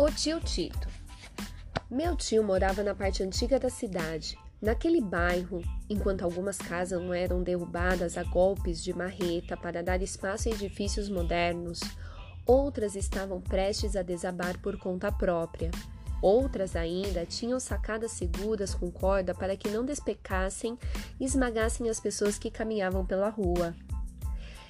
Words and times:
O 0.00 0.10
tio 0.10 0.40
Tito. 0.40 0.88
Meu 1.90 2.16
tio 2.16 2.42
morava 2.42 2.82
na 2.82 2.94
parte 2.94 3.22
antiga 3.22 3.60
da 3.60 3.68
cidade. 3.68 4.34
Naquele 4.58 4.98
bairro, 4.98 5.60
enquanto 5.90 6.22
algumas 6.22 6.56
casas 6.56 6.98
não 6.98 7.12
eram 7.12 7.42
derrubadas 7.42 8.16
a 8.16 8.24
golpes 8.24 8.82
de 8.82 8.94
marreta 8.96 9.58
para 9.58 9.82
dar 9.82 10.00
espaço 10.00 10.48
a 10.48 10.52
edifícios 10.52 11.10
modernos, 11.10 11.80
outras 12.46 12.96
estavam 12.96 13.42
prestes 13.42 13.94
a 13.94 14.00
desabar 14.00 14.58
por 14.62 14.78
conta 14.78 15.12
própria. 15.12 15.70
Outras 16.22 16.76
ainda 16.76 17.26
tinham 17.26 17.60
sacadas 17.60 18.12
seguras 18.12 18.74
com 18.74 18.90
corda 18.90 19.34
para 19.34 19.54
que 19.54 19.68
não 19.68 19.84
despecassem 19.84 20.78
e 21.20 21.26
esmagassem 21.26 21.90
as 21.90 22.00
pessoas 22.00 22.38
que 22.38 22.50
caminhavam 22.50 23.04
pela 23.04 23.28
rua. 23.28 23.76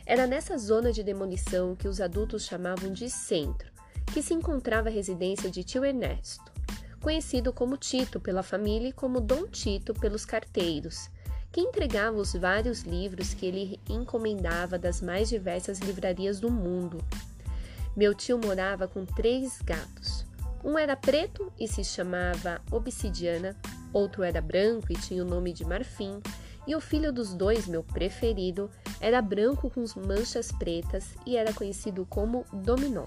Era 0.05 0.27
nessa 0.27 0.59
zona 0.59 0.93
de 0.93 1.05
demolição 1.05 1.77
que 1.77 1.87
os 1.87 2.01
adultos 2.01 2.45
chamavam 2.45 2.93
de 2.93 3.09
centro 3.09 3.71
que 4.13 4.23
se 4.23 4.35
encontrava 4.35 4.89
a 4.89 4.93
residência 4.93 5.51
de 5.51 5.63
tio 5.63 5.85
Ernesto, 5.85 6.53
conhecido 7.01 7.53
como 7.53 7.77
Tito 7.77 8.21
pela 8.21 8.43
família 8.43 8.89
e 8.89 8.93
como 8.93 9.21
Dom 9.21 9.47
Tito 9.47 9.95
pelos 9.95 10.25
carteiros, 10.25 11.09
que 11.53 11.61
entregava 11.61 12.17
os 12.17 12.33
vários 12.35 12.83
livros 12.83 13.35
que 13.35 13.47
ele 13.47 13.81
encomendava 13.89 14.79
das 14.79 15.01
mais 15.01 15.29
diversas 15.29 15.79
livrarias 15.79 16.41
do 16.41 16.51
mundo. 16.51 16.99
Meu 17.97 18.15
tio 18.15 18.39
morava 18.39 18.87
com 18.87 19.05
três 19.05 19.61
gatos. 19.63 20.25
Um 20.63 20.79
era 20.79 20.95
preto 20.95 21.51
e 21.59 21.67
se 21.67 21.83
chamava 21.83 22.61
Obsidiana, 22.71 23.57
outro 23.93 24.23
era 24.23 24.41
branco 24.41 24.93
e 24.93 24.95
tinha 24.95 25.25
o 25.25 25.27
nome 25.27 25.53
de 25.53 25.65
Marfim, 25.65 26.21
e 26.67 26.77
o 26.77 26.81
filho 26.81 27.13
dos 27.13 27.35
dois, 27.35 27.67
meu 27.67 27.83
preferido, 27.83 28.71
era 29.01 29.23
branco 29.23 29.71
com 29.71 29.85
manchas 30.07 30.53
pretas 30.53 31.07
e 31.27 31.37
era 31.37 31.53
conhecido 31.53 32.07
como 32.07 32.45
Dominó. 32.53 33.07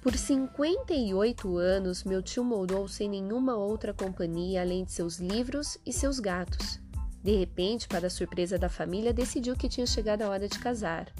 Por 0.00 0.16
58 0.16 1.58
anos, 1.58 2.04
meu 2.04 2.22
tio 2.22 2.42
morou 2.42 2.88
sem 2.88 3.06
nenhuma 3.06 3.54
outra 3.54 3.92
companhia 3.92 4.62
além 4.62 4.82
de 4.82 4.92
seus 4.92 5.18
livros 5.18 5.76
e 5.84 5.92
seus 5.92 6.18
gatos. 6.18 6.80
De 7.22 7.36
repente, 7.36 7.86
para 7.86 8.06
a 8.06 8.10
surpresa 8.10 8.58
da 8.58 8.70
família, 8.70 9.12
decidiu 9.12 9.54
que 9.54 9.68
tinha 9.68 9.86
chegado 9.86 10.22
a 10.22 10.30
hora 10.30 10.48
de 10.48 10.58
casar. 10.58 11.12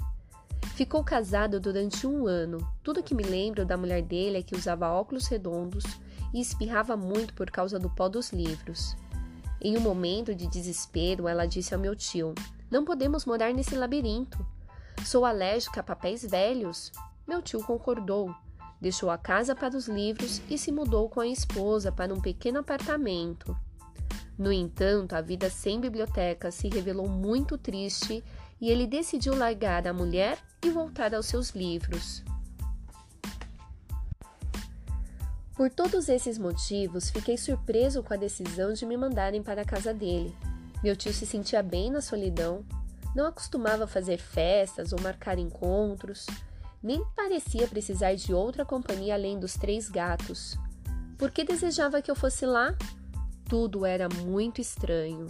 Ficou 0.73 1.03
casado 1.03 1.59
durante 1.59 2.07
um 2.07 2.25
ano. 2.25 2.57
Tudo 2.81 3.03
que 3.03 3.13
me 3.13 3.21
lembro 3.21 3.63
da 3.63 3.77
mulher 3.77 4.01
dele 4.01 4.39
é 4.39 4.41
que 4.41 4.55
usava 4.55 4.89
óculos 4.89 5.27
redondos 5.27 5.83
e 6.33 6.41
espirrava 6.41 6.97
muito 6.97 7.35
por 7.35 7.51
causa 7.51 7.77
do 7.77 7.87
pó 7.87 8.09
dos 8.09 8.31
livros. 8.31 8.95
Em 9.61 9.77
um 9.77 9.81
momento 9.81 10.33
de 10.33 10.47
desespero, 10.47 11.27
ela 11.27 11.45
disse 11.45 11.75
ao 11.75 11.79
meu 11.79 11.95
tio: 11.95 12.33
Não 12.71 12.83
podemos 12.83 13.25
morar 13.25 13.53
nesse 13.53 13.75
labirinto. 13.75 14.43
Sou 15.05 15.23
alérgica 15.23 15.81
a 15.81 15.83
papéis 15.83 16.25
velhos. 16.25 16.91
Meu 17.27 17.43
tio 17.43 17.63
concordou 17.63 18.35
Deixou 18.81 19.11
a 19.11 19.17
casa 19.17 19.55
para 19.55 19.77
os 19.77 19.87
livros 19.87 20.41
e 20.49 20.57
se 20.57 20.71
mudou 20.71 21.07
com 21.07 21.19
a 21.19 21.27
esposa 21.27 21.91
para 21.91 22.13
um 22.13 22.19
pequeno 22.19 22.59
apartamento. 22.59 23.55
No 24.37 24.51
entanto, 24.51 25.13
a 25.13 25.21
vida 25.21 25.51
sem 25.51 25.79
biblioteca 25.79 26.49
se 26.49 26.67
revelou 26.67 27.07
muito 27.07 27.59
triste 27.59 28.23
e 28.59 28.71
ele 28.71 28.87
decidiu 28.87 29.35
largar 29.35 29.87
a 29.87 29.93
mulher 29.93 30.39
e 30.65 30.69
voltar 30.71 31.13
aos 31.13 31.27
seus 31.27 31.51
livros. 31.51 32.23
Por 35.55 35.69
todos 35.69 36.09
esses 36.09 36.39
motivos, 36.39 37.11
fiquei 37.11 37.37
surpreso 37.37 38.01
com 38.01 38.15
a 38.15 38.17
decisão 38.17 38.73
de 38.73 38.83
me 38.83 38.97
mandarem 38.97 39.43
para 39.43 39.61
a 39.61 39.65
casa 39.65 39.93
dele. 39.93 40.35
Meu 40.83 40.95
tio 40.95 41.13
se 41.13 41.27
sentia 41.27 41.61
bem 41.61 41.91
na 41.91 42.01
solidão, 42.01 42.65
não 43.15 43.27
acostumava 43.27 43.85
fazer 43.85 44.17
festas 44.17 44.91
ou 44.91 44.99
marcar 45.01 45.37
encontros. 45.37 46.25
Nem 46.83 47.05
parecia 47.15 47.67
precisar 47.67 48.15
de 48.15 48.33
outra 48.33 48.65
companhia 48.65 49.13
além 49.13 49.39
dos 49.39 49.53
três 49.53 49.87
gatos. 49.87 50.57
Por 51.17 51.29
que 51.29 51.43
desejava 51.43 52.01
que 52.01 52.09
eu 52.09 52.15
fosse 52.15 52.45
lá? 52.45 52.75
Tudo 53.47 53.85
era 53.85 54.09
muito 54.09 54.59
estranho. 54.59 55.27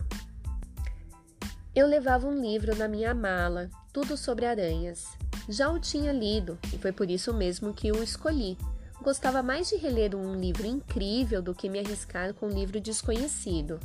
Eu 1.76 1.88
levava 1.88 2.28
um 2.28 2.42
livro 2.42 2.76
na 2.76 2.88
minha 2.88 3.14
mala, 3.14 3.70
tudo 3.92 4.16
sobre 4.16 4.46
aranhas. 4.46 5.06
Já 5.50 5.70
o 5.70 5.80
tinha 5.80 6.14
lido 6.14 6.58
e 6.74 6.78
foi 6.78 6.92
por 6.92 7.10
isso 7.10 7.34
mesmo 7.34 7.74
que 7.74 7.92
o 7.92 8.02
escolhi. 8.02 8.58
Gostava 9.02 9.42
mais 9.42 9.68
de 9.68 9.76
reler 9.76 10.16
um 10.16 10.36
livro 10.36 10.66
incrível 10.66 11.42
do 11.42 11.56
que 11.56 11.68
me 11.68 11.80
arriscar 11.80 12.34
com 12.34 12.46
um 12.46 12.52
livro 12.52 12.80
desconhecido. 12.80 13.80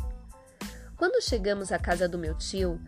Quando 0.96 1.22
chegamos 1.22 1.72
à 1.72 1.78
casa 1.78 2.08
do 2.08 2.18
meu 2.18 2.36
tio, 2.36 2.80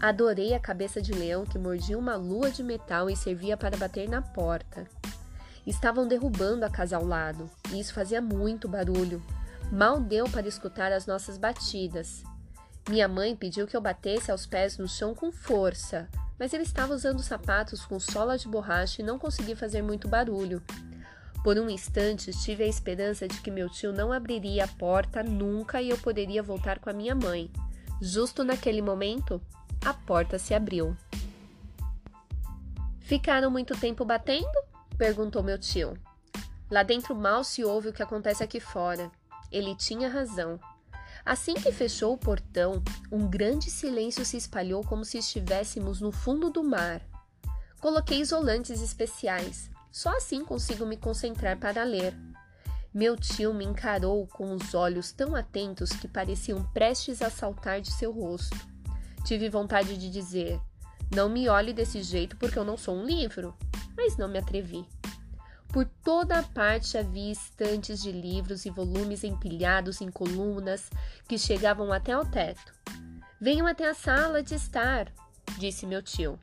Adorei 0.00 0.54
a 0.54 0.60
cabeça 0.60 1.00
de 1.00 1.12
leão 1.12 1.44
que 1.44 1.58
mordia 1.58 1.98
uma 1.98 2.16
lua 2.16 2.50
de 2.50 2.62
metal 2.62 3.08
e 3.08 3.16
servia 3.16 3.56
para 3.56 3.76
bater 3.76 4.08
na 4.08 4.20
porta. 4.20 4.86
Estavam 5.66 6.06
derrubando 6.06 6.64
a 6.64 6.70
casa 6.70 6.96
ao 6.96 7.04
lado, 7.04 7.50
e 7.72 7.80
isso 7.80 7.92
fazia 7.92 8.20
muito 8.20 8.68
barulho. 8.68 9.22
Mal 9.72 10.00
deu 10.00 10.28
para 10.28 10.46
escutar 10.46 10.92
as 10.92 11.06
nossas 11.06 11.38
batidas. 11.38 12.22
Minha 12.88 13.08
mãe 13.08 13.34
pediu 13.34 13.66
que 13.66 13.76
eu 13.76 13.80
batesse 13.80 14.30
aos 14.30 14.46
pés 14.46 14.78
no 14.78 14.86
chão 14.86 15.12
com 15.12 15.32
força, 15.32 16.08
mas 16.38 16.52
eu 16.52 16.60
estava 16.60 16.94
usando 16.94 17.20
sapatos 17.20 17.84
com 17.84 17.98
sola 17.98 18.38
de 18.38 18.46
borracha 18.46 19.02
e 19.02 19.04
não 19.04 19.18
consegui 19.18 19.56
fazer 19.56 19.82
muito 19.82 20.06
barulho. 20.06 20.62
Por 21.42 21.58
um 21.58 21.70
instante 21.70 22.30
tive 22.42 22.64
a 22.64 22.68
esperança 22.68 23.26
de 23.26 23.40
que 23.40 23.50
meu 23.50 23.68
tio 23.68 23.92
não 23.92 24.12
abriria 24.12 24.64
a 24.64 24.68
porta 24.68 25.22
nunca 25.22 25.80
e 25.80 25.90
eu 25.90 25.98
poderia 25.98 26.42
voltar 26.42 26.78
com 26.78 26.90
a 26.90 26.92
minha 26.92 27.14
mãe. 27.14 27.50
Justo 28.00 28.44
naquele 28.44 28.82
momento, 28.82 29.40
a 29.86 29.94
porta 29.94 30.36
se 30.36 30.52
abriu. 30.52 30.96
Ficaram 32.98 33.48
muito 33.48 33.78
tempo 33.78 34.04
batendo? 34.04 34.50
perguntou 34.98 35.44
meu 35.44 35.56
tio. 35.56 35.96
Lá 36.68 36.82
dentro 36.82 37.14
mal 37.14 37.44
se 37.44 37.64
ouve 37.64 37.90
o 37.90 37.92
que 37.92 38.02
acontece 38.02 38.42
aqui 38.42 38.58
fora. 38.58 39.12
Ele 39.48 39.76
tinha 39.76 40.08
razão. 40.08 40.58
Assim 41.24 41.54
que 41.54 41.70
fechou 41.70 42.14
o 42.14 42.18
portão, 42.18 42.82
um 43.12 43.28
grande 43.28 43.70
silêncio 43.70 44.24
se 44.24 44.36
espalhou 44.36 44.82
como 44.82 45.04
se 45.04 45.18
estivéssemos 45.18 46.00
no 46.00 46.10
fundo 46.10 46.50
do 46.50 46.64
mar. 46.64 47.00
Coloquei 47.80 48.20
isolantes 48.20 48.82
especiais. 48.82 49.70
Só 49.92 50.16
assim 50.16 50.44
consigo 50.44 50.84
me 50.84 50.96
concentrar 50.96 51.60
para 51.60 51.84
ler. 51.84 52.12
Meu 52.92 53.16
tio 53.16 53.54
me 53.54 53.64
encarou 53.64 54.26
com 54.26 54.52
os 54.52 54.74
olhos 54.74 55.12
tão 55.12 55.36
atentos 55.36 55.90
que 55.90 56.08
pareciam 56.08 56.64
prestes 56.74 57.22
a 57.22 57.30
saltar 57.30 57.80
de 57.80 57.92
seu 57.92 58.10
rosto. 58.10 58.74
Tive 59.26 59.48
vontade 59.48 59.98
de 59.98 60.08
dizer: 60.08 60.60
Não 61.12 61.28
me 61.28 61.48
olhe 61.48 61.72
desse 61.72 62.00
jeito 62.00 62.36
porque 62.36 62.56
eu 62.56 62.64
não 62.64 62.76
sou 62.76 62.94
um 62.94 63.04
livro, 63.04 63.52
mas 63.96 64.16
não 64.16 64.28
me 64.28 64.38
atrevi. 64.38 64.86
Por 65.66 65.84
toda 66.04 66.44
parte 66.44 66.96
havia 66.96 67.32
estantes 67.32 68.00
de 68.00 68.12
livros 68.12 68.64
e 68.64 68.70
volumes 68.70 69.24
empilhados 69.24 70.00
em 70.00 70.12
colunas 70.12 70.88
que 71.26 71.36
chegavam 71.36 71.92
até 71.92 72.12
ao 72.12 72.24
teto. 72.24 72.72
Venham 73.40 73.66
até 73.66 73.88
a 73.88 73.94
sala 73.94 74.44
de 74.44 74.54
estar, 74.54 75.12
disse 75.58 75.86
meu 75.86 76.00
tio. 76.00 76.38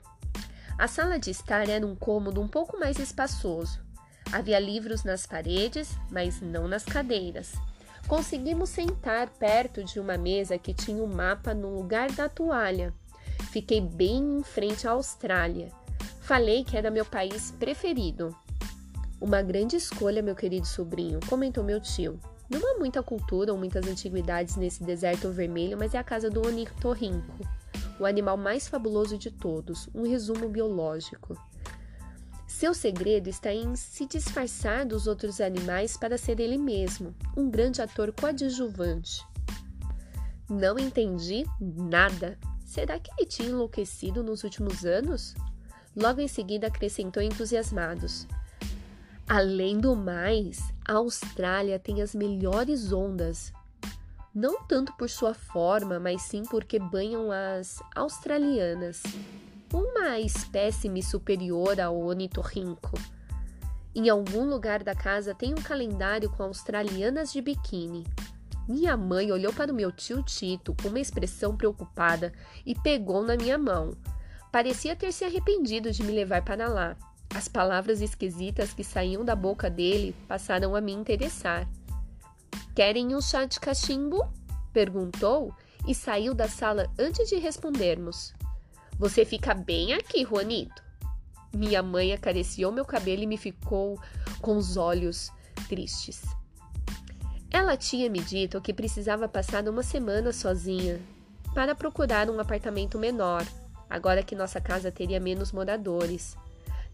A 0.77 0.85
sala 0.85 1.17
de 1.17 1.31
estar 1.31 1.69
era 1.69 1.87
um 1.87 1.95
cômodo 1.95 2.41
um 2.41 2.49
pouco 2.49 2.77
mais 2.77 2.99
espaçoso. 2.99 3.79
Havia 4.29 4.59
livros 4.59 5.05
nas 5.05 5.25
paredes, 5.25 5.97
mas 6.11 6.41
não 6.41 6.67
nas 6.67 6.83
cadeiras. 6.83 7.53
Conseguimos 8.07 8.69
sentar 8.69 9.29
perto 9.29 9.83
de 9.83 9.99
uma 9.99 10.17
mesa 10.17 10.57
que 10.57 10.73
tinha 10.73 11.01
um 11.01 11.07
mapa 11.07 11.53
no 11.53 11.75
lugar 11.75 12.11
da 12.11 12.27
toalha. 12.27 12.93
Fiquei 13.51 13.79
bem 13.79 14.39
em 14.39 14.43
frente 14.43 14.87
à 14.87 14.91
Austrália. 14.91 15.71
Falei 16.21 16.63
que 16.63 16.77
era 16.77 16.91
meu 16.91 17.05
país 17.05 17.51
preferido. 17.51 18.35
Uma 19.19 19.41
grande 19.41 19.75
escolha, 19.75 20.21
meu 20.21 20.35
querido 20.35 20.67
sobrinho, 20.67 21.19
comentou 21.29 21.63
meu 21.63 21.79
tio. 21.79 22.19
Não 22.49 22.75
há 22.75 22.77
muita 22.77 23.01
cultura 23.01 23.51
ou 23.51 23.57
muitas 23.57 23.87
antiguidades 23.87 24.57
nesse 24.57 24.83
deserto 24.83 25.31
vermelho, 25.31 25.77
mas 25.77 25.93
é 25.93 25.97
a 25.97 26.03
casa 26.03 26.29
do 26.29 26.45
ornitorrinco, 26.45 27.47
o 27.99 28.05
animal 28.05 28.37
mais 28.37 28.67
fabuloso 28.67 29.17
de 29.17 29.31
todos, 29.31 29.89
um 29.95 30.03
resumo 30.03 30.49
biológico. 30.49 31.35
Seu 32.63 32.73
segredo 32.73 33.27
está 33.27 33.53
em 33.53 33.75
se 33.75 34.05
disfarçar 34.05 34.85
dos 34.85 35.05
outros 35.05 35.41
animais 35.41 35.97
para 35.97 36.17
ser 36.17 36.39
ele 36.39 36.57
mesmo, 36.57 37.13
um 37.35 37.49
grande 37.49 37.81
ator 37.81 38.13
coadjuvante. 38.13 39.21
Não 40.49 40.79
entendi 40.79 41.43
nada. 41.59 42.39
Será 42.65 42.97
que 42.97 43.11
ele 43.17 43.27
tinha 43.27 43.49
enlouquecido 43.49 44.23
nos 44.23 44.45
últimos 44.45 44.85
anos? 44.85 45.35
Logo 45.93 46.21
em 46.21 46.27
seguida 46.29 46.67
acrescentou 46.67 47.21
entusiasmados. 47.21 48.25
Além 49.27 49.77
do 49.77 49.93
mais, 49.93 50.61
a 50.87 50.93
Austrália 50.93 51.77
tem 51.77 52.01
as 52.01 52.15
melhores 52.15 52.93
ondas. 52.93 53.51
Não 54.33 54.63
tanto 54.63 54.93
por 54.93 55.09
sua 55.09 55.33
forma, 55.33 55.99
mas 55.99 56.21
sim 56.21 56.43
porque 56.43 56.79
banham 56.79 57.29
as 57.29 57.83
australianas 57.93 59.03
uma 59.73 60.19
espécime 60.19 61.01
superior 61.01 61.81
ao 61.81 61.99
ornitorrinco. 61.99 62.91
Em 63.95 64.07
algum 64.07 64.47
lugar 64.47 64.83
da 64.83 64.93
casa 64.93 65.33
tem 65.33 65.51
um 65.51 65.61
calendário 65.61 66.29
com 66.29 66.43
australianas 66.43 67.33
de 67.33 67.41
biquíni. 67.41 68.05
Minha 68.69 68.95
mãe 68.95 69.31
olhou 69.31 69.51
para 69.51 69.73
o 69.73 69.75
meu 69.75 69.91
tio 69.91 70.21
Tito 70.21 70.75
com 70.79 70.89
uma 70.89 70.99
expressão 70.99 71.57
preocupada 71.57 72.31
e 72.63 72.75
pegou 72.75 73.23
na 73.23 73.35
minha 73.35 73.57
mão. 73.57 73.97
Parecia 74.51 74.95
ter 74.95 75.11
se 75.11 75.25
arrependido 75.25 75.91
de 75.91 76.03
me 76.03 76.11
levar 76.11 76.45
para 76.45 76.67
lá. 76.67 76.95
As 77.33 77.47
palavras 77.47 77.99
esquisitas 77.99 78.73
que 78.73 78.83
saíam 78.83 79.25
da 79.25 79.35
boca 79.35 79.71
dele 79.71 80.15
passaram 80.27 80.75
a 80.75 80.81
me 80.81 80.93
interessar. 80.93 81.67
Querem 82.75 83.15
um 83.15 83.21
chá 83.21 83.45
de 83.45 83.59
cachimbo? 83.59 84.23
perguntou 84.71 85.51
e 85.87 85.95
saiu 85.95 86.35
da 86.35 86.47
sala 86.47 86.87
antes 86.97 87.27
de 87.27 87.37
respondermos. 87.37 88.33
Você 89.03 89.25
fica 89.25 89.53
bem 89.53 89.91
aqui, 89.91 90.23
Juanito. 90.23 90.81
Minha 91.53 91.83
mãe 91.83 92.13
acariciou 92.13 92.71
meu 92.71 92.85
cabelo 92.85 93.21
e 93.21 93.27
me 93.27 93.35
ficou 93.35 93.99
com 94.39 94.55
os 94.55 94.77
olhos 94.77 95.29
tristes. 95.67 96.21
Ela 97.51 97.75
tinha 97.75 98.09
me 98.09 98.21
dito 98.21 98.61
que 98.61 98.73
precisava 98.73 99.27
passar 99.27 99.67
uma 99.67 99.83
semana 99.83 100.31
sozinha 100.31 101.01
para 101.53 101.75
procurar 101.75 102.29
um 102.29 102.39
apartamento 102.39 102.97
menor, 102.97 103.45
agora 103.89 104.23
que 104.23 104.37
nossa 104.37 104.61
casa 104.61 104.89
teria 104.89 105.19
menos 105.19 105.51
moradores. 105.51 106.37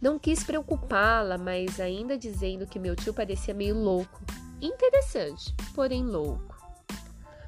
Não 0.02 0.18
quis 0.18 0.44
preocupá-la, 0.44 1.38
mas 1.38 1.80
ainda 1.80 2.18
dizendo 2.18 2.66
que 2.66 2.80
meu 2.80 2.96
tio 2.96 3.14
parecia 3.14 3.54
meio 3.54 3.76
louco. 3.76 4.20
Interessante, 4.60 5.54
porém 5.76 6.04
louco. 6.04 6.59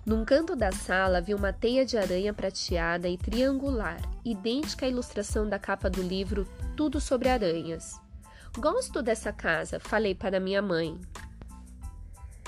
Num 0.04 0.26
canto 0.26 0.56
da 0.56 0.72
sala 0.72 1.22
vi 1.22 1.36
uma 1.36 1.54
teia 1.54 1.86
de 1.86 1.96
aranha 1.96 2.34
prateada 2.34 3.08
e 3.08 3.18
triangular, 3.18 4.02
idêntica 4.26 4.88
à 4.88 4.90
ilustração 4.90 5.48
da 5.48 5.60
capa 5.60 5.92
do 5.92 6.02
livro 6.02 6.48
Tudo 6.76 7.00
sobre 7.00 7.30
Aranhas. 7.30 8.02
Gosto 8.58 9.04
dessa 9.04 9.32
casa, 9.32 9.80
falei 9.80 10.16
para 10.16 10.40
minha 10.40 10.60
mãe. 10.60 11.00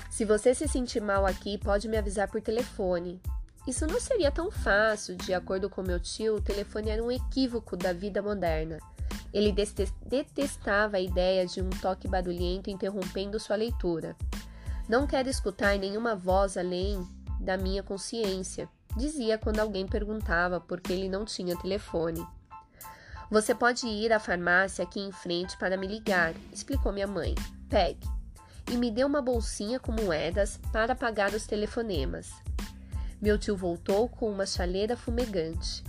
Se 0.10 0.26
você 0.26 0.56
se 0.56 0.68
sentir 0.68 1.00
mal 1.00 1.28
aqui, 1.28 1.60
pode 1.60 1.88
me 1.88 1.96
avisar 1.96 2.28
por 2.28 2.42
telefone. 2.42 3.22
Isso 3.68 3.86
não 3.86 4.00
seria 4.00 4.32
tão 4.32 4.50
fácil, 4.50 5.16
de 5.16 5.32
acordo 5.32 5.70
com 5.70 5.84
meu 5.84 6.00
tio, 6.00 6.38
o 6.38 6.42
telefone 6.42 6.90
era 6.90 7.04
um 7.04 7.12
equívoco 7.12 7.78
da 7.78 7.94
vida 7.94 8.20
moderna. 8.20 8.80
Ele 9.32 9.54
detestava 10.06 10.98
a 10.98 11.02
ideia 11.02 11.46
de 11.46 11.62
um 11.62 11.70
toque 11.70 12.08
barulhento 12.08 12.72
interrompendo 12.72 13.40
sua 13.40 13.56
leitura. 13.56 14.16
Não 14.90 15.06
quero 15.06 15.30
escutar 15.30 15.78
nenhuma 15.78 16.16
voz 16.16 16.58
além 16.58 17.08
da 17.44 17.58
minha 17.58 17.84
consciência, 17.84 18.68
dizia 18.96 19.38
quando 19.38 19.60
alguém 19.60 19.86
perguntava 19.86 20.60
por 20.60 20.82
que 20.82 20.94
ele 20.94 21.10
não 21.10 21.26
tinha 21.26 21.58
telefone. 21.58 22.26
Você 23.30 23.54
pode 23.54 23.88
ir 23.88 24.14
à 24.14 24.20
farmácia 24.20 24.84
aqui 24.84 25.00
em 25.00 25.12
frente 25.12 25.58
para 25.58 25.78
me 25.78 25.88
ligar, 25.88 26.34
explicou 26.52 26.92
minha 26.92 27.08
mãe. 27.08 27.36
Pegue 27.70 28.08
e 28.72 28.78
me 28.78 28.90
deu 28.90 29.08
uma 29.08 29.22
bolsinha 29.22 29.80
com 29.80 29.92
moedas 29.92 30.60
para 30.72 30.96
pagar 30.96 31.34
os 31.34 31.46
telefonemas. 31.46 32.32
Meu 33.22 33.38
tio 33.38 33.56
voltou 33.56 34.08
com 34.08 34.30
uma 34.30 34.46
chaleira 34.46 34.96
fumegante. 34.96 35.84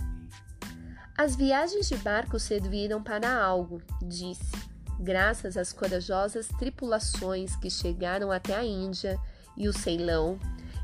As 1.17 1.35
viagens 1.35 1.87
de 1.87 1.95
barco 1.97 2.37
serviram 2.39 3.01
para 3.01 3.41
algo, 3.41 3.81
disse, 4.01 4.51
graças 4.99 5.55
às 5.55 5.71
corajosas 5.71 6.47
tripulações 6.59 7.55
que 7.55 7.69
chegaram 7.69 8.31
até 8.31 8.55
a 8.55 8.65
Índia 8.65 9.17
e 9.55 9.69
o 9.69 9.73
Ceilão 9.73 10.37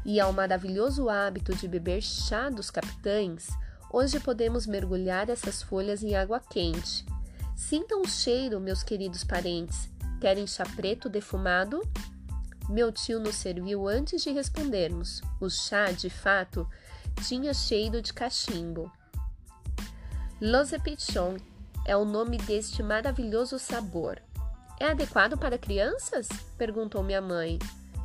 e 0.05 0.19
ao 0.19 0.33
maravilhoso 0.33 1.09
hábito 1.09 1.55
de 1.55 1.67
beber 1.67 2.01
chá 2.01 2.49
dos 2.49 2.69
capitães, 2.69 3.47
hoje 3.91 4.19
podemos 4.19 4.65
mergulhar 4.65 5.29
essas 5.29 5.61
folhas 5.61 6.03
em 6.03 6.15
água 6.15 6.39
quente. 6.39 7.05
Sintam 7.55 8.01
o 8.01 8.07
cheiro, 8.07 8.59
meus 8.59 8.83
queridos 8.83 9.23
parentes, 9.23 9.91
Querem 10.21 10.45
chá 10.45 10.63
preto 10.75 11.09
defumado? 11.09 11.81
Meu 12.69 12.91
tio 12.91 13.19
nos 13.19 13.33
serviu 13.33 13.87
antes 13.87 14.21
de 14.21 14.29
respondermos. 14.29 15.19
O 15.39 15.49
chá, 15.49 15.91
de 15.91 16.11
fato, 16.11 16.69
tinha 17.23 17.51
cheiro 17.55 18.03
de 18.03 18.13
cachimbo. 18.13 18.91
Los 20.39 20.71
Epichon 20.71 21.37
é 21.87 21.97
o 21.97 22.05
nome 22.05 22.37
deste 22.37 22.83
maravilhoso 22.83 23.57
sabor. 23.57 24.21
É 24.79 24.91
adequado 24.91 25.39
para 25.39 25.57
crianças? 25.57 26.29
perguntou 26.55 27.01
minha 27.01 27.19
mãe. 27.19 27.57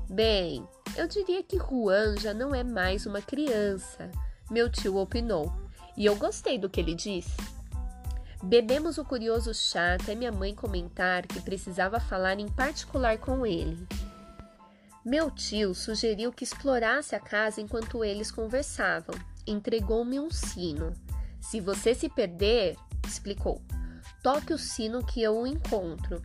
Bem, 0.08 0.66
eu 0.96 1.06
diria 1.06 1.42
que 1.42 1.58
Juan 1.58 2.16
já 2.16 2.32
não 2.32 2.54
é 2.54 2.64
mais 2.64 3.04
uma 3.04 3.20
criança, 3.20 4.10
meu 4.50 4.70
tio 4.70 4.96
opinou, 4.96 5.52
e 5.96 6.06
eu 6.06 6.16
gostei 6.16 6.58
do 6.58 6.70
que 6.70 6.80
ele 6.80 6.94
disse. 6.94 7.36
Bebemos 8.42 8.96
o 8.96 9.04
curioso 9.04 9.52
chá 9.52 9.94
até 9.94 10.14
minha 10.14 10.32
mãe 10.32 10.54
comentar 10.54 11.26
que 11.26 11.40
precisava 11.40 12.00
falar 12.00 12.38
em 12.38 12.48
particular 12.48 13.18
com 13.18 13.46
ele. 13.46 13.86
Meu 15.04 15.30
tio 15.30 15.74
sugeriu 15.74 16.32
que 16.32 16.44
explorasse 16.44 17.14
a 17.14 17.20
casa 17.20 17.60
enquanto 17.60 18.04
eles 18.04 18.30
conversavam. 18.30 19.14
Entregou-me 19.46 20.18
um 20.18 20.30
sino. 20.30 20.92
Se 21.40 21.60
você 21.60 21.94
se 21.94 22.08
perder, 22.08 22.76
explicou, 23.06 23.62
toque 24.22 24.52
o 24.52 24.58
sino 24.58 25.04
que 25.04 25.22
eu 25.22 25.38
o 25.38 25.46
encontro. 25.46 26.20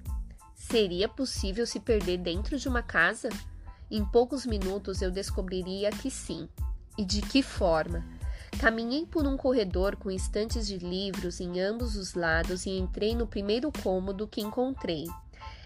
Seria 0.56 1.08
possível 1.08 1.66
se 1.68 1.80
perder 1.80 2.18
dentro 2.18 2.58
de 2.58 2.68
uma 2.68 2.82
casa? 2.82 3.30
Em 3.92 4.06
poucos 4.06 4.46
minutos 4.46 5.02
eu 5.02 5.12
descobriria 5.12 5.92
que 5.92 6.10
sim. 6.10 6.48
E 6.98 7.04
de 7.04 7.22
que 7.22 7.44
forma? 7.44 8.06
Caminhei 8.58 9.06
por 9.06 9.28
um 9.28 9.36
corredor 9.36 9.98
com 9.98 10.10
estantes 10.10 10.66
de 10.66 10.78
livros 10.78 11.42
em 11.42 11.60
ambos 11.60 11.98
os 11.98 12.14
lados 12.14 12.66
e 12.66 12.70
entrei 12.70 13.14
no 13.14 13.28
primeiro 13.28 13.70
cômodo 13.84 14.30
que 14.30 14.40
encontrei. 14.40 15.04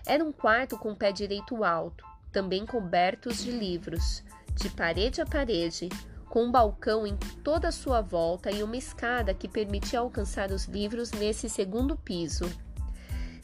Era 0.07 0.23
um 0.23 0.31
quarto 0.31 0.75
com 0.75 0.95
pé 0.95 1.11
direito 1.11 1.63
alto, 1.63 2.03
também 2.31 2.65
cobertos 2.65 3.43
de 3.43 3.51
livros, 3.51 4.23
de 4.55 4.69
parede 4.69 5.21
a 5.21 5.25
parede, 5.25 5.87
com 6.27 6.45
um 6.45 6.51
balcão 6.51 7.05
em 7.05 7.15
toda 7.43 7.67
a 7.67 7.71
sua 7.71 8.01
volta 8.01 8.49
e 8.49 8.63
uma 8.63 8.75
escada 8.75 9.35
que 9.35 9.47
permitia 9.47 9.99
alcançar 9.99 10.49
os 10.49 10.65
livros 10.65 11.11
nesse 11.11 11.47
segundo 11.47 11.95
piso. 11.95 12.45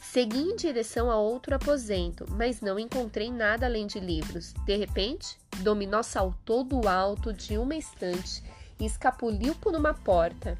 Segui 0.02 0.40
em 0.40 0.56
direção 0.56 1.10
a 1.10 1.16
outro 1.16 1.54
aposento, 1.54 2.26
mas 2.28 2.60
não 2.60 2.78
encontrei 2.78 3.30
nada 3.30 3.66
além 3.66 3.86
de 3.86 4.00
livros. 4.00 4.52
De 4.66 4.76
repente, 4.76 5.38
Dominó 5.60 6.02
saltou 6.02 6.64
do 6.64 6.86
alto 6.88 7.32
de 7.32 7.56
uma 7.56 7.76
estante 7.76 8.42
e 8.78 8.84
escapuliu 8.84 9.54
por 9.54 9.74
uma 9.74 9.94
porta. 9.94 10.58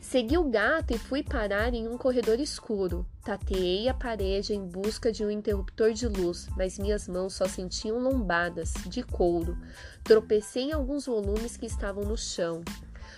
Segui 0.00 0.36
o 0.36 0.50
gato 0.50 0.92
e 0.92 0.98
fui 0.98 1.22
parar 1.22 1.72
em 1.72 1.86
um 1.86 1.96
corredor 1.96 2.40
escuro. 2.40 3.06
Tateei 3.24 3.88
a 3.88 3.94
parede 3.94 4.52
em 4.52 4.66
busca 4.66 5.12
de 5.12 5.24
um 5.24 5.30
interruptor 5.30 5.92
de 5.92 6.08
luz, 6.08 6.48
mas 6.56 6.78
minhas 6.78 7.06
mãos 7.06 7.34
só 7.34 7.46
sentiam 7.46 7.98
lombadas, 7.98 8.74
de 8.86 9.02
couro. 9.04 9.56
Tropecei 10.02 10.64
em 10.64 10.72
alguns 10.72 11.06
volumes 11.06 11.56
que 11.56 11.64
estavam 11.64 12.04
no 12.04 12.18
chão. 12.18 12.62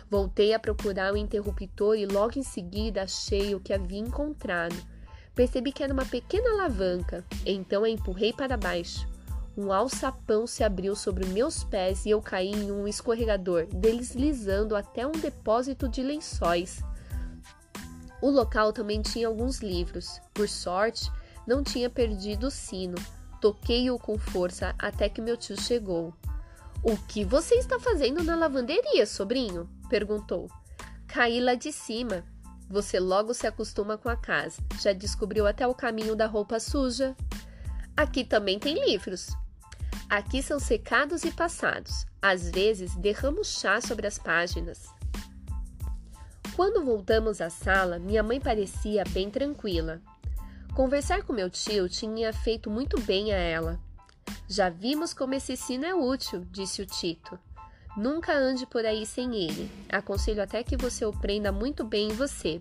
Voltei 0.09 0.53
a 0.53 0.61
procurar 0.61 1.15
o 1.15 1.17
interruptor 1.17 1.97
e 1.97 2.05
logo 2.05 2.39
em 2.39 2.43
seguida 2.43 3.03
achei 3.03 3.55
o 3.55 3.61
que 3.61 3.73
havia 3.73 3.99
encontrado. 3.99 4.92
Percebi 5.35 5.73
que 5.73 5.83
era 5.83 5.93
uma 5.93 6.05
pequena 6.05 6.51
alavanca, 6.51 7.25
então 7.47 7.85
a 7.85 7.89
empurrei 7.89 8.33
para 8.33 8.57
baixo. 8.57 9.09
Um 9.57 9.73
alçapão 9.73 10.47
se 10.47 10.65
abriu 10.65 10.97
sobre 10.97 11.27
meus 11.27 11.63
pés 11.63 12.07
e 12.07 12.11
eu 12.11 12.23
caí 12.23 12.53
em 12.53 12.71
um 12.71 12.89
escorregador, 12.89 13.67
deslizando 13.67 14.75
até 14.75 15.07
um 15.07 15.13
depósito 15.13 15.89
de 15.89 16.03
lençóis. 16.03 16.83
O 18.21 18.31
local 18.31 18.73
também 18.73 19.03
tinha 19.03 19.27
alguns 19.27 19.59
livros. 19.59 20.21
Por 20.33 20.49
sorte, 20.49 21.11
não 21.47 21.63
tinha 21.63 21.91
perdido 21.91 22.47
o 22.47 22.51
sino. 22.51 22.95
Toquei-o 23.41 23.99
com 23.99 24.17
força 24.17 24.75
até 24.79 25.09
que 25.09 25.21
meu 25.21 25.37
tio 25.37 25.61
chegou. 25.61 26.15
O 26.83 26.97
que 26.97 27.25
você 27.25 27.57
está 27.57 27.79
fazendo 27.79 28.23
na 28.23 28.37
lavanderia, 28.37 29.05
sobrinho? 29.07 29.69
perguntou. 29.89 30.49
Caí 31.07 31.41
lá 31.41 31.55
de 31.55 31.73
cima. 31.73 32.25
Você 32.69 32.99
logo 32.99 33.35
se 33.35 33.47
acostuma 33.47 33.99
com 33.99 34.09
a 34.09 34.17
casa. 34.17 34.63
Já 34.81 34.93
descobriu 34.93 35.47
até 35.47 35.67
o 35.67 35.75
caminho 35.75 36.17
da 36.17 36.27
roupa 36.27 36.59
suja. 36.59 37.17
Aqui 37.97 38.25
também 38.25 38.59
tem 38.59 38.83
livros. 38.87 39.29
Aqui 40.09 40.43
são 40.43 40.59
secados 40.59 41.25
e 41.25 41.31
passados. 41.31 42.07
Às 42.21 42.51
vezes 42.51 42.95
derramo 42.97 43.45
chá 43.45 43.81
sobre 43.81 44.07
as 44.07 44.19
páginas. 44.19 44.89
Quando 46.55 46.85
voltamos 46.85 47.41
à 47.41 47.49
sala, 47.49 47.99
minha 47.99 48.23
mãe 48.23 48.39
parecia 48.39 49.05
bem 49.11 49.31
tranquila. 49.31 50.01
Conversar 50.75 51.23
com 51.23 51.33
meu 51.33 51.49
tio 51.49 51.89
tinha 51.89 52.33
feito 52.33 52.71
muito 52.71 53.01
bem 53.01 53.33
a 53.33 53.37
ela. 53.37 53.81
Já 54.49 54.69
vimos 54.69 55.15
como 55.15 55.35
esse 55.35 55.57
sino 55.57 55.85
é 55.87 55.95
útil, 55.95 56.47
disse 56.51 56.83
o 56.83 56.87
Tito. 56.87 57.39
Nunca 57.97 58.35
ande 58.35 58.65
por 58.67 58.87
aí 58.87 59.05
sem 59.05 59.35
ele. 59.35 59.71
Aconselho 59.91 60.43
até 60.43 60.63
que 60.63 60.77
você 60.77 61.05
o 61.05 61.13
prenda 61.13 61.53
muito 61.53 61.85
bem 61.85 62.09
em 62.09 62.15
você. 62.15 62.61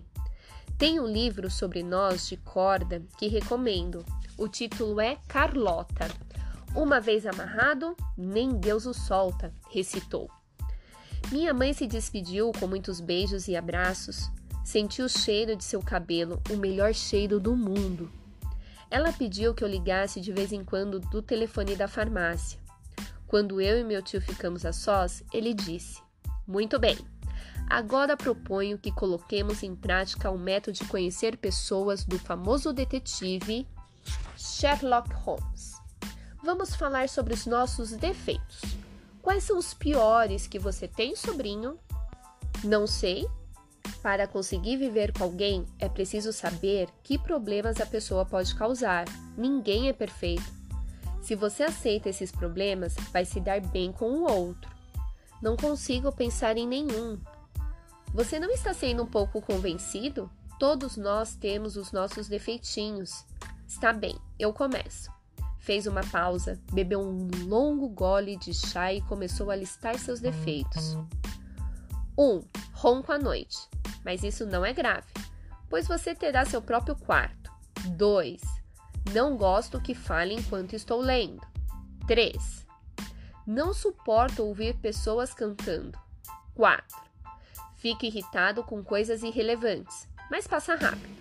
Tem 0.76 1.00
um 1.00 1.06
livro 1.06 1.50
sobre 1.50 1.82
nós 1.82 2.28
de 2.28 2.36
corda 2.36 3.02
que 3.18 3.28
recomendo. 3.28 4.04
O 4.36 4.48
título 4.48 5.00
é 5.00 5.16
Carlota. 5.28 6.08
Uma 6.74 7.00
vez 7.00 7.26
amarrado, 7.26 7.96
nem 8.16 8.50
Deus 8.50 8.86
o 8.86 8.92
solta, 8.92 9.52
recitou. 9.70 10.30
Minha 11.30 11.54
mãe 11.54 11.72
se 11.72 11.86
despediu 11.86 12.50
com 12.58 12.66
muitos 12.66 13.00
beijos 13.00 13.48
e 13.48 13.56
abraços. 13.56 14.30
Senti 14.64 15.02
o 15.02 15.08
cheiro 15.08 15.56
de 15.56 15.64
seu 15.64 15.80
cabelo, 15.80 16.42
o 16.50 16.56
melhor 16.56 16.94
cheiro 16.94 17.40
do 17.40 17.56
mundo. 17.56 18.10
Ela 18.90 19.12
pediu 19.12 19.54
que 19.54 19.64
eu 19.64 19.68
ligasse 19.68 20.20
de 20.20 20.32
vez 20.32 20.52
em 20.52 20.62
quando 20.62 21.00
do 21.00 21.22
telefone 21.22 21.74
da 21.74 21.88
farmácia. 21.88 22.61
Quando 23.32 23.62
eu 23.62 23.80
e 23.80 23.82
meu 23.82 24.02
tio 24.02 24.20
ficamos 24.20 24.66
a 24.66 24.74
sós, 24.74 25.24
ele 25.32 25.54
disse: 25.54 26.02
Muito 26.46 26.78
bem, 26.78 26.98
Agora 27.66 28.14
proponho 28.18 28.76
que 28.76 28.92
coloquemos 28.92 29.62
em 29.62 29.74
prática 29.74 30.30
o 30.30 30.38
método 30.38 30.76
de 30.76 30.84
conhecer 30.84 31.38
pessoas 31.38 32.04
do 32.04 32.18
famoso 32.18 32.70
detetive 32.74 33.66
Sherlock 34.36 35.10
Holmes. 35.14 35.72
Vamos 36.44 36.74
falar 36.74 37.08
sobre 37.08 37.32
os 37.32 37.46
nossos 37.46 37.92
defeitos. 37.92 38.60
Quais 39.22 39.44
são 39.44 39.56
os 39.56 39.72
piores 39.72 40.46
que 40.46 40.58
você 40.58 40.86
tem, 40.86 41.16
sobrinho? 41.16 41.78
Não 42.62 42.86
sei. 42.86 43.26
Para 44.02 44.26
conseguir 44.26 44.76
viver 44.76 45.10
com 45.10 45.24
alguém, 45.24 45.64
é 45.78 45.88
preciso 45.88 46.34
saber 46.34 46.90
que 47.02 47.16
problemas 47.16 47.80
a 47.80 47.86
pessoa 47.86 48.26
pode 48.26 48.54
causar. 48.54 49.06
Ninguém 49.38 49.88
é 49.88 49.94
perfeito. 49.94 50.61
Se 51.22 51.36
você 51.36 51.62
aceita 51.62 52.08
esses 52.08 52.32
problemas, 52.32 52.96
vai 53.12 53.24
se 53.24 53.40
dar 53.40 53.60
bem 53.60 53.92
com 53.92 54.10
o 54.10 54.30
outro. 54.30 54.70
Não 55.40 55.56
consigo 55.56 56.10
pensar 56.10 56.58
em 56.58 56.66
nenhum. 56.66 57.18
Você 58.12 58.40
não 58.40 58.50
está 58.50 58.74
sendo 58.74 59.04
um 59.04 59.06
pouco 59.06 59.40
convencido? 59.40 60.28
Todos 60.58 60.96
nós 60.96 61.36
temos 61.36 61.76
os 61.76 61.92
nossos 61.92 62.28
defeitinhos. 62.28 63.24
Está 63.66 63.92
bem, 63.92 64.18
eu 64.38 64.52
começo. 64.52 65.10
Fez 65.58 65.86
uma 65.86 66.02
pausa, 66.02 66.60
bebeu 66.72 67.00
um 67.00 67.30
longo 67.44 67.88
gole 67.88 68.36
de 68.36 68.52
chá 68.52 68.92
e 68.92 69.00
começou 69.02 69.50
a 69.50 69.56
listar 69.56 69.96
seus 69.98 70.20
defeitos. 70.20 70.94
1. 72.18 72.22
Um, 72.22 72.42
ronco 72.72 73.12
à 73.12 73.18
noite. 73.18 73.56
Mas 74.04 74.24
isso 74.24 74.44
não 74.44 74.64
é 74.64 74.72
grave, 74.72 75.06
pois 75.70 75.86
você 75.86 76.16
terá 76.16 76.44
seu 76.44 76.60
próprio 76.60 76.96
quarto. 76.96 77.50
2. 77.96 78.61
Não 79.10 79.36
gosto 79.36 79.80
que 79.80 79.94
fale 79.94 80.34
enquanto 80.34 80.74
estou 80.74 81.00
lendo. 81.00 81.44
3. 82.06 82.66
Não 83.46 83.74
suporto 83.74 84.44
ouvir 84.44 84.76
pessoas 84.78 85.34
cantando. 85.34 85.98
4. 86.54 86.84
Fico 87.76 88.06
irritado 88.06 88.62
com 88.62 88.82
coisas 88.82 89.22
irrelevantes, 89.22 90.08
mas 90.30 90.46
passa 90.46 90.76
rápido. 90.76 91.14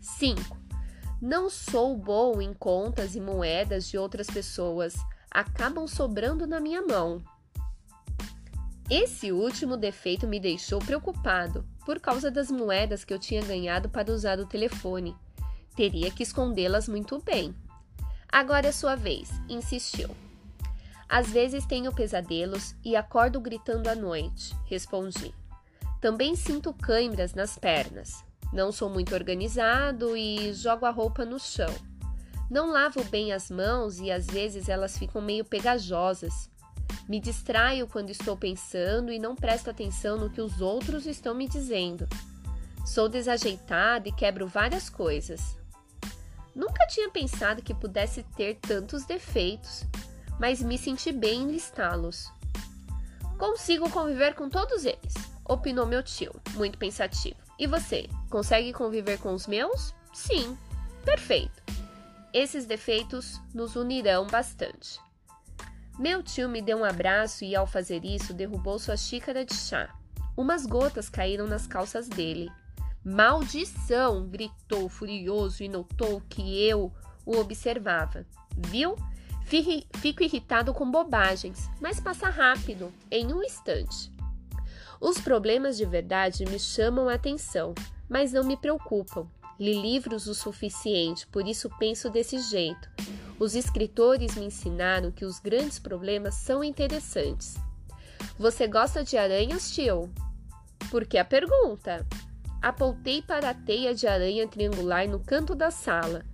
5. 0.00 0.56
Não 1.20 1.50
sou 1.50 1.96
bom 1.96 2.40
em 2.40 2.54
contas 2.54 3.14
e 3.14 3.20
moedas 3.20 3.88
de 3.88 3.98
outras 3.98 4.28
pessoas, 4.28 4.94
acabam 5.30 5.86
sobrando 5.86 6.46
na 6.46 6.60
minha 6.60 6.80
mão. 6.80 7.22
Esse 8.90 9.30
último 9.30 9.76
defeito 9.76 10.26
me 10.26 10.40
deixou 10.40 10.78
preocupado 10.78 11.66
por 11.84 12.00
causa 12.00 12.30
das 12.30 12.50
moedas 12.50 13.04
que 13.04 13.12
eu 13.12 13.18
tinha 13.18 13.42
ganhado 13.42 13.90
para 13.90 14.10
usar 14.10 14.38
o 14.38 14.46
telefone. 14.46 15.14
Teria 15.78 16.10
que 16.10 16.24
escondê-las 16.24 16.88
muito 16.88 17.22
bem. 17.22 17.54
Agora 18.28 18.66
é 18.66 18.72
sua 18.72 18.96
vez, 18.96 19.30
insistiu. 19.48 20.10
Às 21.08 21.30
vezes 21.30 21.64
tenho 21.66 21.94
pesadelos 21.94 22.74
e 22.84 22.96
acordo 22.96 23.40
gritando 23.40 23.86
à 23.86 23.94
noite, 23.94 24.56
respondi. 24.64 25.32
Também 26.00 26.34
sinto 26.34 26.74
câimbras 26.74 27.32
nas 27.32 27.56
pernas. 27.56 28.24
Não 28.52 28.72
sou 28.72 28.90
muito 28.90 29.14
organizado 29.14 30.16
e 30.16 30.52
jogo 30.52 30.84
a 30.84 30.90
roupa 30.90 31.24
no 31.24 31.38
chão. 31.38 31.72
Não 32.50 32.72
lavo 32.72 33.04
bem 33.04 33.32
as 33.32 33.48
mãos 33.48 34.00
e 34.00 34.10
às 34.10 34.26
vezes 34.26 34.68
elas 34.68 34.98
ficam 34.98 35.22
meio 35.22 35.44
pegajosas. 35.44 36.50
Me 37.08 37.20
distraio 37.20 37.86
quando 37.86 38.10
estou 38.10 38.36
pensando 38.36 39.12
e 39.12 39.18
não 39.20 39.36
presto 39.36 39.70
atenção 39.70 40.18
no 40.18 40.28
que 40.28 40.40
os 40.40 40.60
outros 40.60 41.06
estão 41.06 41.36
me 41.36 41.48
dizendo. 41.48 42.08
Sou 42.84 43.08
desajeitada 43.08 44.08
e 44.08 44.12
quebro 44.12 44.48
várias 44.48 44.90
coisas. 44.90 45.56
Nunca 46.58 46.88
tinha 46.88 47.08
pensado 47.08 47.62
que 47.62 47.72
pudesse 47.72 48.24
ter 48.36 48.56
tantos 48.56 49.04
defeitos, 49.04 49.84
mas 50.40 50.60
me 50.60 50.76
senti 50.76 51.12
bem 51.12 51.42
em 51.42 51.52
listá-los. 51.52 52.32
Consigo 53.38 53.88
conviver 53.88 54.34
com 54.34 54.50
todos 54.50 54.84
eles, 54.84 55.14
opinou 55.44 55.86
meu 55.86 56.02
tio, 56.02 56.34
muito 56.54 56.76
pensativo. 56.76 57.36
E 57.60 57.68
você, 57.68 58.08
consegue 58.28 58.72
conviver 58.72 59.20
com 59.20 59.32
os 59.34 59.46
meus? 59.46 59.94
Sim, 60.12 60.58
perfeito. 61.04 61.62
Esses 62.34 62.66
defeitos 62.66 63.40
nos 63.54 63.76
unirão 63.76 64.26
bastante. 64.26 64.98
Meu 65.96 66.24
tio 66.24 66.48
me 66.48 66.60
deu 66.60 66.78
um 66.78 66.84
abraço 66.84 67.44
e, 67.44 67.54
ao 67.54 67.68
fazer 67.68 68.04
isso, 68.04 68.34
derrubou 68.34 68.80
sua 68.80 68.96
xícara 68.96 69.44
de 69.44 69.54
chá. 69.54 69.94
Umas 70.36 70.66
gotas 70.66 71.08
caíram 71.08 71.46
nas 71.46 71.68
calças 71.68 72.08
dele. 72.08 72.50
Maldição! 73.10 74.28
gritou 74.28 74.86
furioso 74.86 75.62
e 75.62 75.68
notou 75.68 76.20
que 76.28 76.62
eu 76.62 76.92
o 77.24 77.38
observava. 77.38 78.26
Viu? 78.54 78.96
Fico 79.44 80.22
irritado 80.22 80.74
com 80.74 80.90
bobagens, 80.90 81.70
mas 81.80 81.98
passa 81.98 82.28
rápido, 82.28 82.92
em 83.10 83.32
um 83.32 83.42
instante. 83.42 84.12
Os 85.00 85.18
problemas 85.18 85.78
de 85.78 85.86
verdade 85.86 86.44
me 86.44 86.58
chamam 86.58 87.08
a 87.08 87.14
atenção, 87.14 87.74
mas 88.06 88.34
não 88.34 88.44
me 88.44 88.58
preocupam. 88.58 89.26
Li 89.58 89.80
livros 89.80 90.26
o 90.26 90.34
suficiente, 90.34 91.26
por 91.28 91.48
isso 91.48 91.70
penso 91.78 92.10
desse 92.10 92.38
jeito. 92.38 92.90
Os 93.40 93.54
escritores 93.54 94.34
me 94.36 94.44
ensinaram 94.44 95.10
que 95.10 95.24
os 95.24 95.38
grandes 95.38 95.78
problemas 95.78 96.34
são 96.34 96.62
interessantes. 96.62 97.56
Você 98.38 98.68
gosta 98.68 99.02
de 99.02 99.16
aranhas, 99.16 99.70
tio? 99.70 100.12
Por 100.90 101.06
que 101.06 101.16
a 101.16 101.24
pergunta? 101.24 102.06
Apontei 102.60 103.22
para 103.22 103.50
a 103.50 103.54
teia 103.54 103.94
de 103.94 104.06
aranha 104.06 104.46
triangular 104.48 105.08
no 105.08 105.20
canto 105.20 105.54
da 105.54 105.70
sala. 105.70 106.24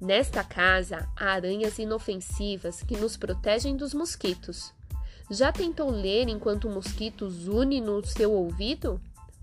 Nesta 0.00 0.44
casa 0.44 1.08
há 1.16 1.32
aranhas 1.32 1.78
inofensivas 1.78 2.82
que 2.82 2.96
nos 2.96 3.16
protegem 3.16 3.76
dos 3.76 3.92
mosquitos. 3.92 4.72
Já 5.28 5.50
tentou 5.50 5.90
ler 5.90 6.28
enquanto 6.28 6.68
o 6.68 6.70
mosquito 6.70 7.28
zune 7.28 7.80
no 7.80 8.04
seu 8.06 8.32
ouvido? 8.32 9.00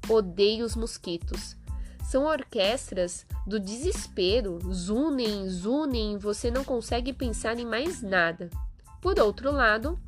Odeio 0.10 0.65
os 0.65 0.75
mosquitos. 0.75 1.57
São 2.03 2.25
orquestras 2.25 3.25
do 3.45 3.60
desespero, 3.60 4.60
zunem, 4.72 5.50
zunem, 5.50 6.17
você 6.17 6.50
não 6.50 6.63
consegue 6.63 7.12
pensar 7.12 7.60
em 7.60 7.65
mais 7.65 8.01
nada. 8.01 8.50
Por 9.01 9.19
outro 9.19 9.51
lado, 9.51 10.00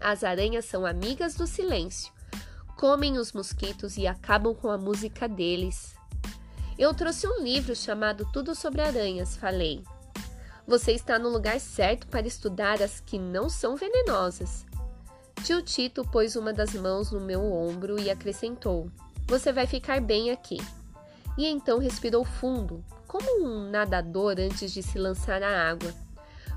as 0.00 0.22
aranhas 0.22 0.64
são 0.64 0.84
amigas 0.84 1.34
do 1.34 1.46
silêncio, 1.46 2.12
comem 2.80 3.18
os 3.18 3.34
mosquitos 3.34 3.98
e 3.98 4.06
acabam 4.06 4.54
com 4.54 4.70
a 4.70 4.78
música 4.78 5.28
deles. 5.28 5.94
Eu 6.78 6.94
trouxe 6.94 7.26
um 7.26 7.42
livro 7.42 7.76
chamado 7.76 8.26
Tudo 8.32 8.54
sobre 8.54 8.80
Aranhas, 8.80 9.36
falei. 9.36 9.84
Você 10.66 10.92
está 10.92 11.18
no 11.18 11.28
lugar 11.28 11.60
certo 11.60 12.06
para 12.06 12.26
estudar 12.26 12.80
as 12.80 12.98
que 12.98 13.18
não 13.18 13.50
são 13.50 13.76
venenosas. 13.76 14.64
Tio 15.44 15.60
Tito 15.60 16.08
pôs 16.08 16.36
uma 16.36 16.54
das 16.54 16.72
mãos 16.72 17.12
no 17.12 17.20
meu 17.20 17.44
ombro 17.44 18.00
e 18.00 18.08
acrescentou: 18.08 18.90
Você 19.26 19.52
vai 19.52 19.66
ficar 19.66 20.00
bem 20.00 20.30
aqui 20.30 20.56
e 21.36 21.46
então 21.46 21.78
respirou 21.78 22.24
fundo, 22.24 22.82
como 23.06 23.44
um 23.44 23.68
nadador 23.68 24.36
antes 24.38 24.72
de 24.72 24.82
se 24.82 24.98
lançar 24.98 25.42
à 25.42 25.68
água. 25.68 25.92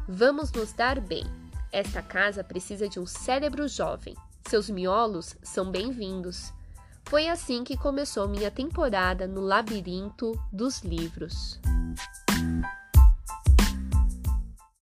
Vamos 0.07 0.53
nos 0.53 0.71
dar 0.71 1.01
bem. 1.01 1.25
Esta 1.69 2.01
casa 2.01 2.45
precisa 2.45 2.87
de 2.87 2.97
um 2.97 3.05
cérebro 3.05 3.67
jovem. 3.67 4.15
Seus 4.47 4.69
miolos 4.69 5.35
são 5.41 5.71
bem-vindos. 5.71 6.53
Foi 7.05 7.27
assim 7.27 7.63
que 7.63 7.77
começou 7.77 8.27
minha 8.27 8.51
temporada 8.51 9.25
no 9.27 9.41
labirinto 9.41 10.31
dos 10.51 10.81
livros. 10.81 11.59